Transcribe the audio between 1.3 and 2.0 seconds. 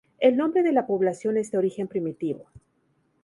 es de origen